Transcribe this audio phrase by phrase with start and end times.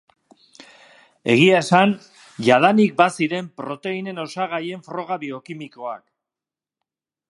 [1.33, 1.93] Egia esan,
[2.47, 6.03] jadanik baziren proteinen osagaien froga biokimikoak.